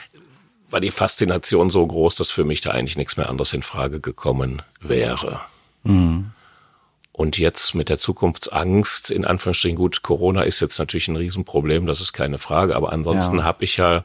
[0.71, 4.01] War die Faszination so groß, dass für mich da eigentlich nichts mehr anderes in Frage
[4.01, 5.41] gekommen wäre.
[5.85, 6.16] Mhm.
[7.17, 12.03] Und jetzt mit der Zukunftsangst, in Anführungsstrichen, gut, Corona ist jetzt natürlich ein Riesenproblem, das
[12.03, 13.45] ist keine Frage, aber ansonsten ja.
[13.45, 14.05] habe ich ja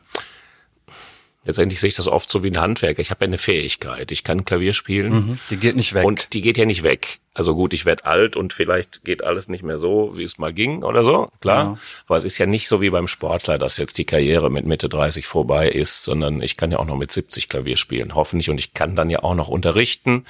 [1.43, 3.01] Letztendlich sehe ich das oft so wie ein Handwerker.
[3.01, 4.12] Ich habe ja eine Fähigkeit.
[4.12, 5.13] Ich kann Klavier spielen.
[5.13, 6.06] Mhm, die geht nicht weg.
[6.06, 7.19] Und die geht ja nicht weg.
[7.34, 10.54] Also gut, ich werde alt und vielleicht geht alles nicht mehr so, wie es mal
[10.54, 11.63] ging oder so, klar.
[11.63, 11.77] Ja.
[12.08, 14.89] Aber es ist ja nicht so wie beim Sportler, dass jetzt die Karriere mit Mitte
[14.89, 18.49] 30 vorbei ist, sondern ich kann ja auch noch mit 70 Klavier spielen, hoffentlich.
[18.49, 20.25] Und ich kann dann ja auch noch unterrichten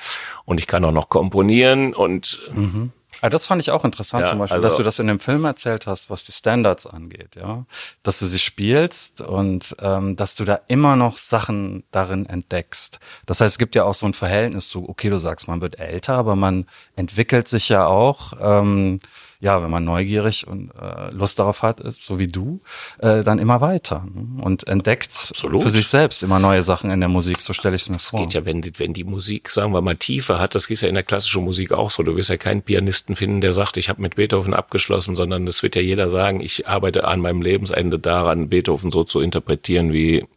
[0.46, 2.92] und ich kann auch noch komponieren und mhm.
[3.22, 5.20] Ah, das fand ich auch interessant ja, zum Beispiel, also dass du das in dem
[5.20, 7.66] Film erzählt hast, was die Standards angeht, ja.
[8.02, 13.00] Dass du sie spielst und ähm, dass du da immer noch Sachen darin entdeckst.
[13.28, 15.80] Das heißt, es gibt ja auch so ein Verhältnis zu, okay, du sagst, man wird
[15.80, 18.34] älter, aber man entwickelt sich ja auch.
[18.42, 19.00] Ähm,
[19.42, 22.62] ja, wenn man neugierig und äh, Lust darauf hat, ist, so wie du,
[23.00, 24.44] äh, dann immer weiter ne?
[24.44, 25.64] und entdeckt Absolut.
[25.64, 27.42] für sich selbst immer neue Sachen in der Musik.
[27.42, 28.20] So stelle ich es mir vor.
[28.20, 30.90] Es geht ja, wenn, wenn die Musik, sagen wir mal, Tiefe hat, das ist ja
[30.90, 32.04] in der klassischen Musik auch so.
[32.04, 35.64] Du wirst ja keinen Pianisten finden, der sagt, ich habe mit Beethoven abgeschlossen, sondern es
[35.64, 40.28] wird ja jeder sagen, ich arbeite an meinem Lebensende daran, Beethoven so zu interpretieren, wie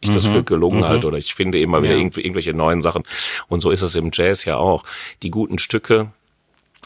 [0.00, 0.32] ich das mhm.
[0.32, 0.84] für gelungen mhm.
[0.84, 1.98] halte oder ich finde immer wieder ja.
[1.98, 3.02] irgendwelche neuen Sachen.
[3.48, 4.84] Und so ist es im Jazz ja auch.
[5.22, 6.12] Die guten Stücke,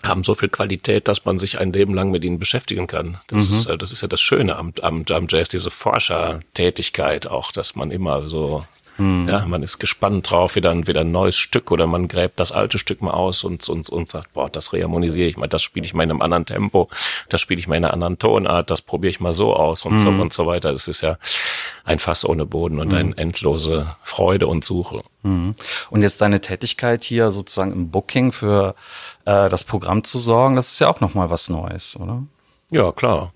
[0.03, 3.19] haben so viel Qualität, dass man sich ein Leben lang mit ihnen beschäftigen kann.
[3.29, 3.55] Das, mhm.
[3.55, 7.77] ist, äh, das ist ja das Schöne am, am, am Jazz, diese Forschertätigkeit auch, dass
[7.77, 8.65] man immer so
[8.97, 9.29] hm.
[9.29, 12.53] Ja, man ist gespannt drauf, wieder ein, wieder ein neues Stück oder man gräbt das
[12.53, 15.87] alte Stück mal aus und, und, und sagt, boah, das reharmonisiere ich mal, das spiele
[15.87, 16.89] ich mal in einem anderen Tempo,
[17.29, 19.93] das spiele ich mal in einer anderen Tonart, das probiere ich mal so aus und
[19.93, 19.99] hm.
[19.99, 20.71] so und so weiter.
[20.71, 21.17] Es ist ja
[21.85, 22.99] ein Fass ohne Boden und hm.
[22.99, 25.03] eine endlose Freude und Suche.
[25.23, 25.55] Hm.
[25.91, 28.75] Und jetzt deine Tätigkeit hier sozusagen im Booking für
[29.25, 32.23] äh, das Programm zu sorgen, das ist ja auch nochmal was Neues, oder?
[32.71, 33.33] Ja, klar.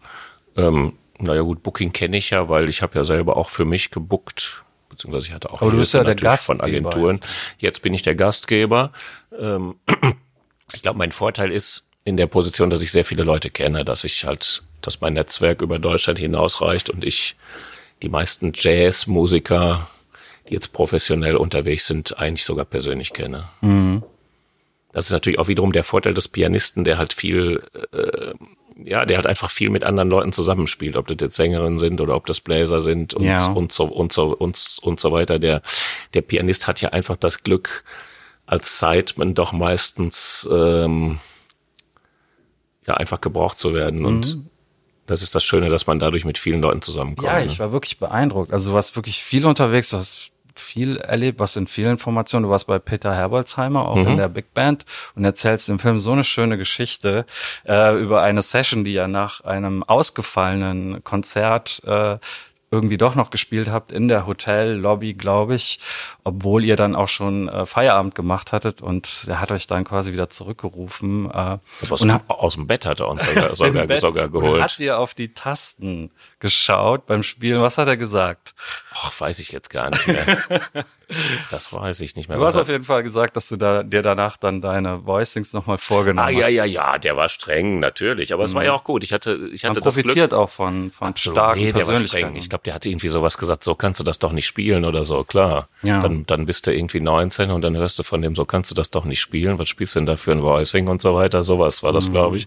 [0.57, 3.90] Ähm, naja gut, Booking kenne ich ja, weil ich habe ja selber auch für mich
[3.90, 4.64] gebuckt,
[4.97, 7.21] beziehungsweise ich hatte auch Aber du bist ja der von Agenturen.
[7.59, 8.93] Jetzt bin ich der Gastgeber.
[9.39, 9.77] Ähm,
[10.73, 14.05] ich glaube, mein Vorteil ist in der Position, dass ich sehr viele Leute kenne, dass
[14.05, 17.37] ich halt, dass mein Netzwerk über Deutschland hinausreicht und ich
[18.03, 19.89] die meisten Jazzmusiker,
[20.49, 23.49] die jetzt professionell unterwegs sind, eigentlich sogar persönlich kenne.
[23.61, 24.03] Mhm.
[24.93, 28.33] Das ist natürlich auch wiederum der Vorteil des Pianisten, der halt viel, äh,
[28.85, 32.15] ja, der halt einfach viel mit anderen Leuten zusammenspielt, ob das jetzt Sängerinnen sind oder
[32.15, 33.47] ob das Bläser sind und, ja.
[33.47, 35.39] und so und so und, und so weiter.
[35.39, 35.62] Der
[36.15, 37.85] der Pianist hat ja einfach das Glück,
[38.47, 41.19] als Sideman doch meistens ähm,
[42.87, 44.07] ja einfach gebraucht zu werden mhm.
[44.07, 44.39] und
[45.07, 47.29] das ist das Schöne, dass man dadurch mit vielen Leuten zusammenkommt.
[47.29, 48.53] Ja, ich war wirklich beeindruckt.
[48.53, 52.45] Also du warst wirklich viel unterwegs, du hast viel erlebt, was in vielen Formationen.
[52.45, 54.09] Du warst bei Peter Herbolzheimer, auch mhm.
[54.09, 57.27] in der Big Band und erzählst im Film so eine schöne Geschichte
[57.66, 62.19] äh, über eine Session, die ja nach einem ausgefallenen Konzert äh,
[62.71, 65.79] irgendwie doch noch gespielt habt in der Hotellobby, glaube ich,
[66.25, 70.12] obwohl ihr dann auch schon äh, Feierabend gemacht hattet und er hat euch dann quasi
[70.12, 71.31] wieder zurückgerufen.
[71.31, 74.55] Äh, aus, und aus dem Bett hat er uns sogar, sogar, sogar geholt.
[74.55, 77.62] Und hat dir auf die Tasten geschaut beim Spielen.
[77.62, 78.55] Was hat er gesagt?
[78.92, 80.38] Ach, weiß ich jetzt gar nicht mehr.
[81.51, 82.37] das weiß ich nicht mehr.
[82.37, 85.79] Du hast auf jeden Fall gesagt, dass du da, dir danach dann deine Voicings nochmal
[85.79, 86.44] vorgenommen ah, hast.
[86.44, 88.35] Ah, ja, ja, ja, der war streng, natürlich.
[88.35, 88.57] Aber es mhm.
[88.57, 89.03] war ja auch gut.
[89.03, 91.38] Ich hatte, ich hatte Man profitiert auch von, von Absolut.
[91.38, 92.37] starken nee, der war streng.
[92.37, 95.07] Ich glaube, der hat irgendwie sowas gesagt, so kannst du das doch nicht spielen oder
[95.07, 95.68] so, klar.
[95.83, 96.03] Ja.
[96.03, 98.75] Dann, dann bist du irgendwie 19 und dann hörst du von dem, so kannst du
[98.75, 99.59] das doch nicht spielen.
[99.59, 101.44] Was spielst du denn da für ein Voicing und so weiter?
[101.44, 102.12] Sowas war das, mhm.
[102.12, 102.46] glaube ich.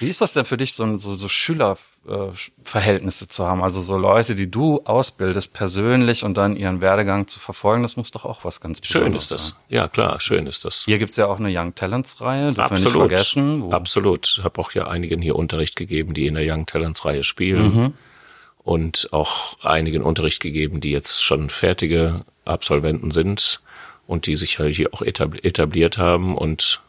[0.00, 3.62] Wie ist das denn für dich, so, so, so Schülerverhältnisse zu haben?
[3.62, 8.10] Also so Leute, die du ausbildest, persönlich und dann ihren Werdegang zu verfolgen, das muss
[8.10, 9.48] doch auch was ganz Besonderes Schön ist das.
[9.48, 9.56] Sein.
[9.68, 10.84] Ja, klar, schön ist das.
[10.84, 12.94] Hier gibt's ja auch eine Young Talents Reihe, dürfen Absolut.
[12.94, 13.72] wir nicht vergessen.
[13.72, 14.36] Absolut.
[14.38, 17.74] Ich habe auch ja einigen hier Unterricht gegeben, die in der Young Talents Reihe spielen.
[17.74, 17.92] Mhm.
[18.58, 23.60] Und auch einigen Unterricht gegeben, die jetzt schon fertige Absolventen sind
[24.08, 26.80] und die sich halt hier auch etabliert haben und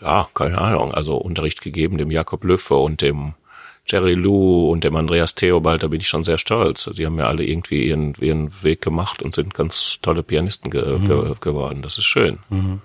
[0.00, 3.34] ja, keine Ahnung, also Unterricht gegeben dem Jakob Löffe und dem
[3.88, 6.88] Jerry Lou und dem Andreas Theobald, da bin ich schon sehr stolz.
[6.92, 10.98] Sie haben ja alle irgendwie ihren, ihren Weg gemacht und sind ganz tolle Pianisten ge
[10.98, 11.06] mhm.
[11.06, 11.82] ge geworden.
[11.82, 12.38] Das ist schön.
[12.50, 12.80] Mhm.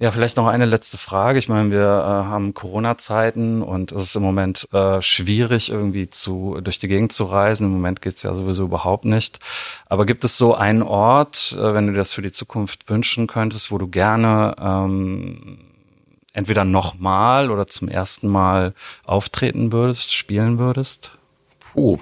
[0.00, 1.38] Ja, vielleicht noch eine letzte Frage.
[1.38, 6.58] Ich meine, wir äh, haben Corona-Zeiten und es ist im Moment äh, schwierig, irgendwie zu
[6.60, 7.68] durch die Gegend zu reisen.
[7.68, 9.38] Im Moment geht's ja sowieso überhaupt nicht.
[9.86, 13.28] Aber gibt es so einen Ort, äh, wenn du dir das für die Zukunft wünschen
[13.28, 15.58] könntest, wo du gerne ähm,
[16.34, 21.16] entweder nochmal oder zum ersten Mal auftreten würdest, spielen würdest?
[21.72, 21.98] Puh.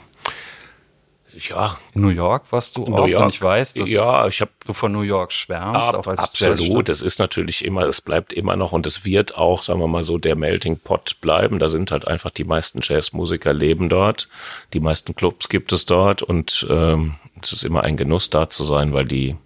[1.49, 1.79] Ja.
[1.95, 4.93] In New York warst du auch, und ich weiß, dass ja, ich hab, du von
[4.93, 8.73] New York schwärmst, ab, auch als Absolut, es ist natürlich immer, es bleibt immer noch
[8.73, 11.59] und es wird auch, sagen wir mal so, der Melting Pot bleiben.
[11.59, 14.29] Da sind halt einfach die meisten Jazzmusiker leben dort,
[14.75, 18.63] die meisten Clubs gibt es dort und ähm, es ist immer ein Genuss da zu
[18.63, 19.37] sein, weil die,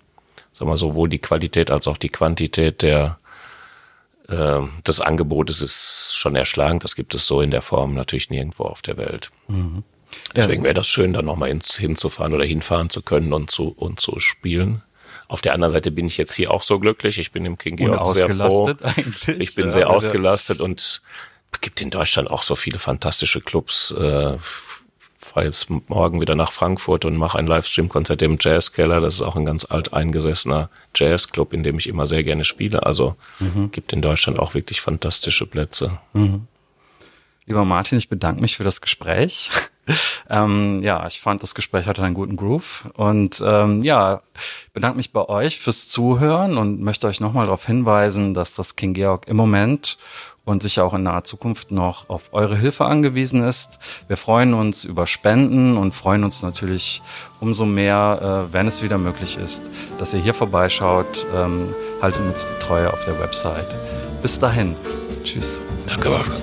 [0.53, 3.19] sagen wir mal, sowohl die Qualität als auch die Quantität der
[4.29, 6.85] äh, des Angebotes ist schon erschlagend.
[6.85, 9.31] Das gibt es so in der Form natürlich nirgendwo auf der Welt.
[9.49, 9.85] Mhm.
[10.35, 14.21] Deswegen wäre das schön, da nochmal hinzufahren oder hinfahren zu können und zu, und zu
[14.21, 14.83] spielen.
[15.29, 17.19] Auf der anderen Seite bin ich jetzt hier auch so glücklich.
[17.19, 18.73] Ich bin im King Georg sehr froh.
[18.83, 19.41] Eigentlich.
[19.41, 23.93] Ich bin ja, sehr ausgelastet und es gibt in Deutschland auch so viele fantastische Clubs.
[25.37, 29.01] Fahre jetzt morgen wieder nach Frankfurt und mache ein Livestream-Konzert im Jazzkeller.
[29.01, 32.87] Das ist auch ein ganz alteingesessener Jazzclub, in dem ich immer sehr gerne spiele.
[32.87, 33.71] Also mhm.
[33.71, 35.99] gibt in Deutschland auch wirklich fantastische Plätze.
[36.15, 36.47] Mhm.
[37.45, 39.51] Lieber Martin, ich bedanke mich für das Gespräch.
[40.31, 42.87] ähm, ja, ich fand, das Gespräch hatte einen guten Groove.
[42.95, 44.23] Und ähm, ja,
[44.73, 48.95] bedanke mich bei euch fürs Zuhören und möchte euch nochmal darauf hinweisen, dass das King
[48.95, 49.99] Georg im Moment
[50.47, 53.79] und sicher auch in naher Zukunft noch auf eure Hilfe angewiesen ist.
[54.09, 57.03] Wir freuen uns über Spenden und freuen uns natürlich
[57.41, 59.63] umso mehr, äh, wenn es wieder möglich ist,
[59.99, 61.27] dass ihr hier vorbeischaut.
[61.35, 63.75] Ähm, haltet uns die Treue auf der Website.
[64.23, 64.75] Bis dahin.
[65.25, 65.61] Tschüss.
[65.87, 66.41] Danke, Wolfgang.